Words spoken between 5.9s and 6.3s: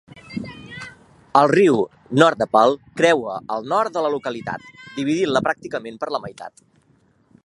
per la